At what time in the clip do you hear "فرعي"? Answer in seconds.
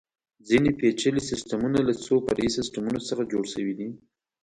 2.25-2.49